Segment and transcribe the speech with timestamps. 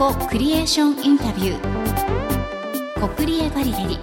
[0.00, 3.00] コクリエーションインタビュー。
[3.02, 4.00] コクリエガリレディ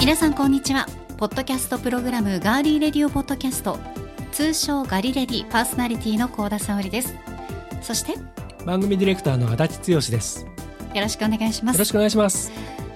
[0.00, 0.86] 皆さんこんにちは。
[1.16, 3.78] ポッドキャストプログラムガーリーレディオポッドキャスト。
[4.32, 7.14] 通称ガリレディパーソナリティの高田沙織です。
[7.80, 8.14] そして
[8.64, 10.44] 番組ディレクターの足立剛です。
[10.92, 11.76] よろしくお願いします。
[11.76, 12.50] よろしくお願いします。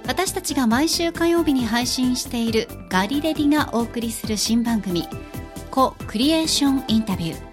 [0.09, 5.07] 私たちが毎週火曜日に配信しているガリレディがお送りする新番組
[5.71, 7.50] コクリエーションインタビュー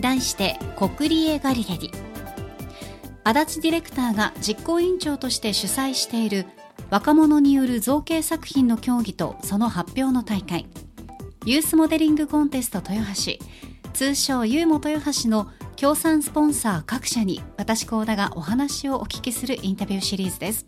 [0.00, 1.90] 題してコクリエガリレディ
[3.24, 6.46] 足立ディレクターが実行委員長として主催している
[6.90, 10.66] 若者による造形作品の競技とその発表の大会。
[11.44, 13.44] ユースモデリングコンテスト豊橋。
[13.92, 20.66] 通称ユーモ豊橋の協賛スポンサー各社に私高田がお話をお聞きするインタビューシリーズです。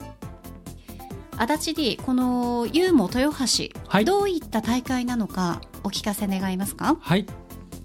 [1.36, 6.96] 足立 D このユーモ豊橋、はい、どういった大会なのかお聞かせ願いますか？
[7.00, 7.26] はい。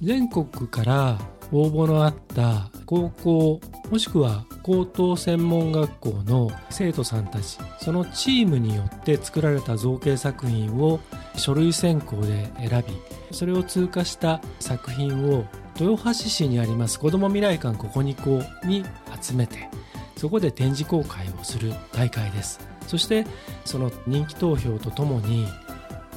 [0.02, 1.19] 全国から
[1.52, 10.99] 応募のあった高校もしくは高等専門学校の生徒さんたちそのチームによって作られた造形作品を
[11.36, 15.45] 書類選考で選びそれを通過した作品を
[15.80, 18.86] 豊橋市にあります子ども未来館ここにこうに
[19.21, 19.69] 集めて
[20.16, 22.73] そこで展示公開をする大会です。
[22.88, 23.25] そして
[23.66, 25.47] その人気投票とともに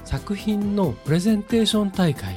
[0.05, 2.37] 作品のプレゼンテーション大会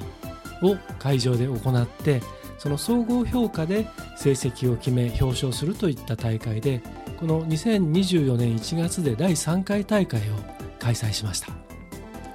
[0.61, 2.21] を会場で行って
[2.59, 6.83] その総合評価で成績を決め表彰するといった大会で
[7.17, 10.33] この2024年1月で第3回大会を
[10.77, 11.53] 開催しました。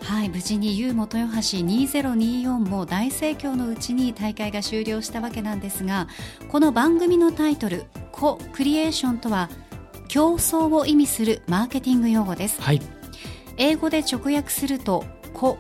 [0.05, 6.08] はい無事に U 元豊橋2024も大盛況のうちに大会が終了したわけなんですが
[6.48, 9.48] この番組のタイトル「コ・クリエーション」とは
[10.06, 12.83] 競争を意味するマーケティング用語です、はい、
[13.56, 15.59] 英語で直訳すると「コ」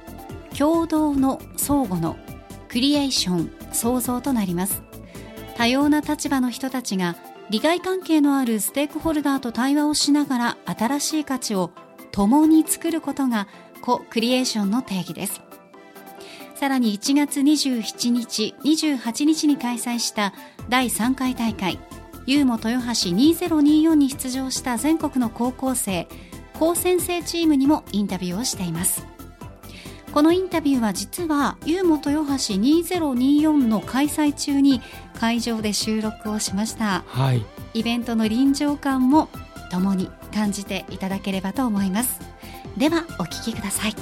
[0.56, 2.18] 共同の相互の
[2.68, 4.82] クリエーション創造となります。
[5.56, 7.16] 多様な立場の人たちが
[7.50, 11.70] 利害関係のあるステークホルダーと対話をしながら新しい価値を
[12.10, 13.48] 共に作ることが
[13.82, 15.42] コ・クリエーションの定義です。
[16.54, 20.32] さらに1月27日28日に開催した
[20.68, 21.78] 第3回大会
[22.26, 26.08] ユーモ豊橋2024に出場した全国の高校生
[26.58, 29.13] 高専生チームにもインタビューをしています。
[30.14, 34.80] このインタビューは実はユーモ豊橋2024の開催中に
[35.18, 37.44] 会場で収録をしました、はい、
[37.74, 39.28] イベントの臨場感も
[39.72, 42.20] 共に感じていただければと思います。
[42.76, 43.94] ではお聞きください。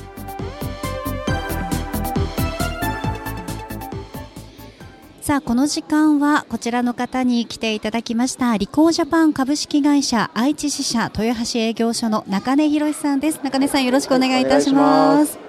[5.22, 13.40] さあこの時間はこちらの方に来ていただきましたリコージャパン株式会社愛知支社豊橋営業所の中根博さんです。
[13.42, 15.41] 中根さんよろしくお願いいたします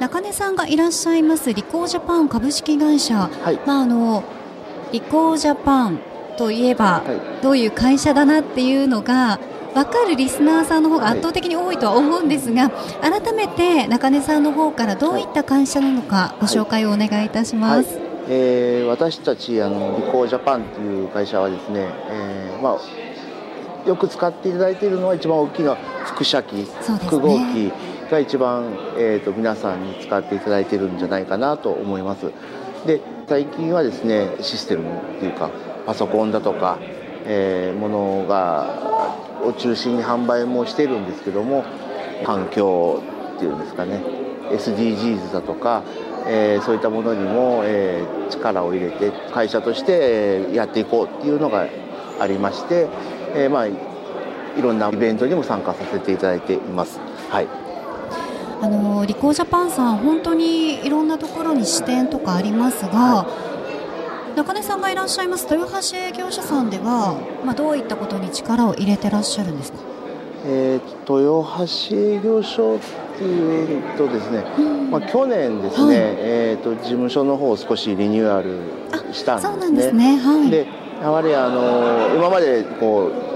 [0.00, 4.22] 中根さんがいらっしゃいますリコージャパン株式会社、はい、まああの
[4.92, 6.00] リコージャパン
[6.38, 7.02] といえば、
[7.42, 9.40] どういう会社だなっていうのが
[9.74, 17.94] 分かるリスナーさんの方が圧倒的に多いとは思うんですが、改めて中根さんの方からどういった会社なのかご紹介をお願いいたします。
[17.94, 17.98] はい。
[17.98, 25.76] はい、えー、私たちあのリコージャパンという会社はですね、えー、まあよく使っていただいているのは一番大きな
[26.06, 27.72] 輻射機、複合機
[28.10, 32.32] が一番、えーと、皆さんに使っていただいてるんじゃないかなと思います。
[32.86, 35.50] で最近はですねシステムっていうか
[35.84, 36.78] パソコンだとか、
[37.24, 38.88] えー、ものが
[39.44, 41.64] を中心に販売もしてるんですけども
[42.24, 43.02] 環境
[43.36, 44.02] っていうんですかね
[44.50, 45.82] SDGs だとか、
[46.26, 51.66] えー、そういったものにも、えー、力を入れて会社としてやっていこうっていうのが
[52.20, 52.88] ありまして、
[53.34, 53.72] えー、まあい
[54.60, 56.98] ろんなイベントにも参加させていただいています。
[57.28, 57.67] はい
[58.60, 63.26] あのリコージャパンさん本当にいろんなところに支店とかありますが、は
[64.34, 69.78] い、中根さんがいらっしゃいます豊橋営業所さんでは、まあ、どういったことに力を入れてらっしゃるんですか、
[70.44, 72.78] えー、豊橋営業所っ
[73.18, 78.58] ていうとですね、うん、まあ、去年ですね、はい、えーと、事務所の方を少しリニューアル
[79.12, 79.52] したんですね。
[79.52, 80.66] そうなんですね、はい、で
[81.00, 83.27] やはりあの今までこう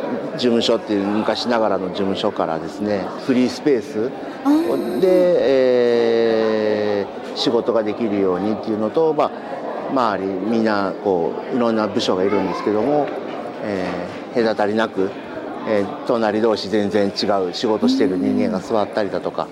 [0.42, 4.10] 事務所っていう昔ながらの事務所からですねフリースペース
[5.00, 5.36] で、
[7.00, 9.30] えー、仕事ができるようにっていうのと、まあ、
[9.90, 13.06] 周りみんなこういろんな部署がいるんですけども、
[13.62, 15.12] えー、隔たりなく、
[15.68, 19.46] えー、隣同士全然違う仕事してる人間が座ったりだとか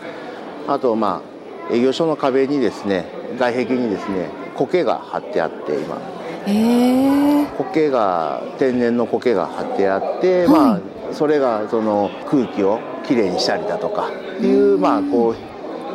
[0.67, 1.23] あとま
[1.71, 3.05] あ営業所の壁にですね
[3.39, 6.20] 外壁にですね苔が貼ってあって今。
[6.45, 10.81] 苔が天然の苔が貼ってあって、はい、まあ
[11.13, 15.35] それがその空気をきれいにしたりだとかっていうまあこ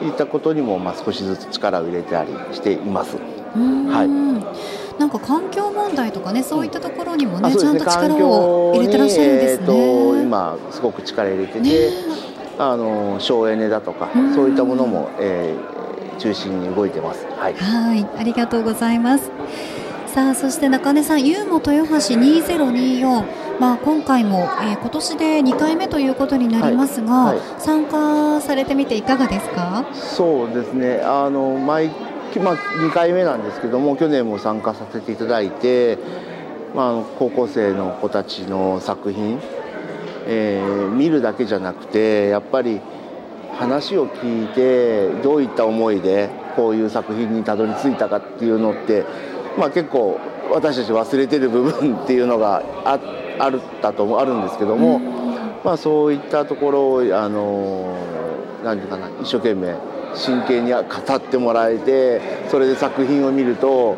[0.01, 3.17] ういったことにもまあ少しずつ力を入れたりしています。
[3.17, 4.99] はい。
[4.99, 9.65] なんか環境問題とかねそういったところにもね、うん、ちゃんと力を入れてらっしゃるんですね。
[9.67, 11.69] えー、今すごく力入れてて、ね、
[12.57, 17.25] あの省エネだとか、そういったものも、えー、中心に動いてます。
[17.37, 18.07] はい、はい。
[18.17, 19.31] ありがとうございます。
[20.15, 29.85] さあそして中根さん、ユーモ豊橋2024、まあ、今回も、えー、今年で2回目ということになりますが、はいはい、参加されてみていかがですか？
[29.93, 31.01] そうですね。
[31.03, 31.89] あの毎
[32.41, 35.97] まあ、2回目なんですけども去年も参加させていただいて、
[36.73, 39.41] まあ、高校生の子たちの作品、
[40.27, 42.79] えー、見るだけじゃなくてやっぱり
[43.57, 49.03] 話を聞いてどういった思いでこういう作品にたどり着いたかっていうのって、
[49.57, 50.19] まあ、結構
[50.51, 52.99] 私たち忘れてる部分っていうのがあ
[53.39, 54.99] あるだとあるんですけども、
[55.63, 57.97] まあ、そういったところをあの
[58.63, 59.75] 何て言うかな一生懸命
[60.15, 63.97] 真剣に語ってもらえてそれで作品を見ると、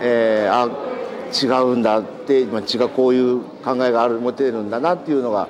[0.00, 0.68] えー、あ
[1.32, 5.48] 違うんだって、まあ、違うこういう考えがある持てるんだなっていうのが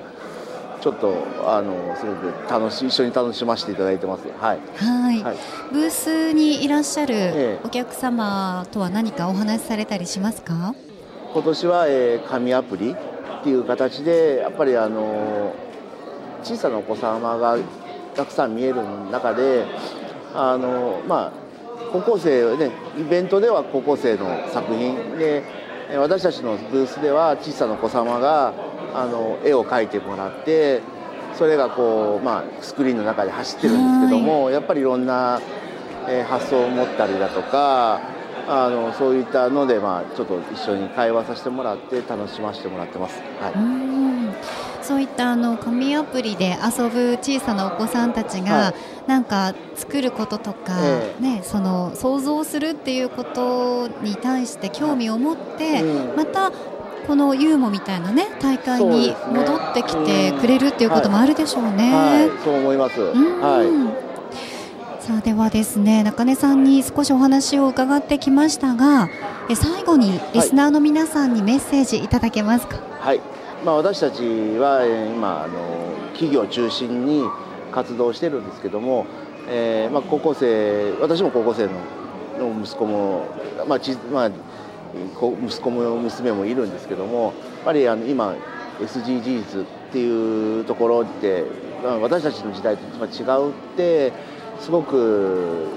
[0.83, 1.15] ちょっと
[1.47, 4.27] あのすごく楽しい一緒に楽しませていただいてます。
[4.27, 4.59] はい。
[4.77, 5.37] はいはい、
[5.73, 10.75] ブースにいらっしゃるお客様とは何かお話しされたりしますか？
[11.33, 12.97] 今年は、えー、紙アプリっ
[13.45, 15.55] ていう形でやっぱりあの
[16.43, 17.57] 小さなお子様が
[18.17, 18.83] たくさん見える
[19.13, 19.65] 中で
[20.35, 21.33] あのまあ
[21.93, 25.45] 高校生ねイベントでは高校生の作品で
[25.97, 28.53] 私たちのブースでは小さなお子様が
[28.95, 30.81] あの絵を描いてもらって
[31.35, 35.41] それがこう、まあ、スクリーンの中で走ってるんですけどもやっぱりいろんな、
[36.09, 38.01] え発想を持ったりだとか
[38.49, 43.21] あのそういったので、まあ、ちょっと一緒に会話させてもらって楽しませてもらってます。
[43.41, 44.03] はい。
[44.83, 48.75] そういったあの紙アプリで遊ぶ小さなお子さんたちが、は
[49.07, 56.51] い、なんか作ることとか、えー、ね、その想像するっていうことに対して興味を持って、うん、また
[57.07, 61.93] このユーモみたいなね大会に戻ってきてくれるっていうこともあるでしょうね。
[61.93, 63.01] はいはい、そう思います。
[63.01, 65.03] はい。
[65.03, 69.09] さあではですね中根さんに少しお話を伺ってきましたが
[69.51, 72.79] え最後にリスナーの皆さんにメッセージいただけますか？
[73.01, 73.21] はい
[73.65, 74.23] まあ、私たち
[74.59, 75.59] は今あの
[76.13, 77.25] 企業中心に
[77.73, 79.07] 活動してるんですけども、
[79.49, 81.71] えーまあ、高校生私も高校生の
[82.63, 83.27] 息子も、
[83.67, 84.31] まあちまあ、
[84.95, 87.33] 息子も娘もいるんですけどもやっ
[87.65, 88.35] ぱりあの今
[88.81, 91.45] SDGs っていうところって、
[92.01, 94.13] 私たちの時代と違うって
[94.61, 95.69] すごく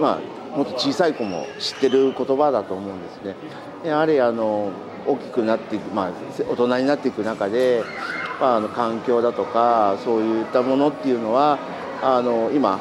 [0.00, 0.18] ま
[0.54, 3.36] あもっと小さい子も知ってる言葉だと思うんですね。
[3.84, 4.70] やはりあの
[5.06, 6.12] 大きくなっていく、まあ、
[6.48, 7.82] 大人になっていく中で、
[8.40, 11.58] まあ、あの環境だとかそういったものっていうのは
[12.02, 12.78] あの今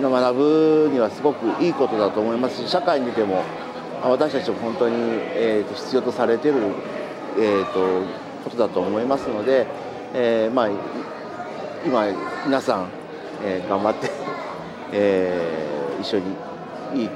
[0.00, 3.42] 学ぶにはすごくいいことだと思いますし社会に出ても
[4.02, 6.56] 私たちも本当に、えーと、必要とされてる、
[7.38, 8.02] えーと、
[8.44, 9.66] ことだと思いますので、
[10.14, 10.68] えー、まあ、
[11.84, 12.06] 今
[12.46, 12.88] 皆さん、
[13.44, 14.10] えー、頑張って、
[14.92, 16.36] えー、一緒に
[16.94, 17.10] いい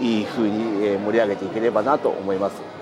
[0.00, 2.79] いい風に盛り上げていければなと思います。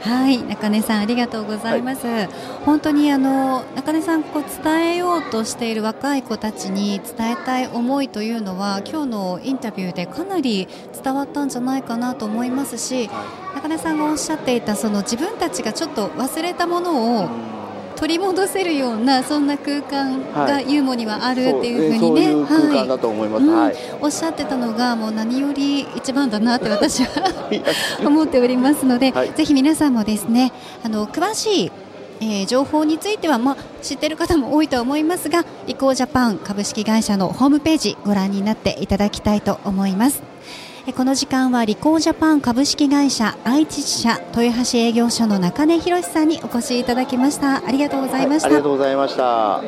[0.00, 2.28] はい中根さんありがとうございます、はい、
[2.64, 10.68] 本当にあの中根さんこう伝えようとしている若い子たちに伝えたい思いというのは今日のインタビューでかなり
[11.02, 17.28] 伝わったんじゃないかなと思いますし、はい、中根さんがおっしゃっていたその自分たちがちょっと忘れたものを
[17.98, 22.34] 取り戻せるようなそんな空間がユーモにはあるっていうふうにね、
[23.56, 23.76] はい。
[24.00, 27.50] おっしゃってたのがもう何より一番だなって私は
[28.06, 30.52] 思っておりますので、はい、ぜひ皆さんもですね
[30.84, 31.72] あの詳しい
[32.20, 40.22] えー、情報については、まあ、知っている方も多いと思いますがリコージャパン株式会社のホームページご覧になっていただきたいと思います。
[40.96, 47.64] この時間はリコージャパン株式会社愛知支社豊橋営業所の中根博さんにお越しいただきました。
[47.64, 49.62] ありがとうございました、はい、ありがとうございました。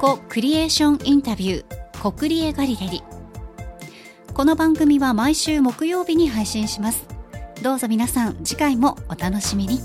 [0.00, 3.02] コクリエーションインタビューコクリエガリレリ。
[4.34, 7.06] この番組は毎週木曜日に配信します。
[7.62, 9.80] どうぞ皆さん次回もお楽しみに